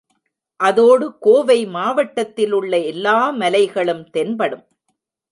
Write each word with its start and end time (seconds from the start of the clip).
அதோடு 0.59 1.17
கோவை 1.17 1.65
மாவட்டத்திலுள்ள 1.65 2.77
எல்லா 2.91 3.29
மலைகளும் 3.31 4.03
தென்படும். 4.09 4.65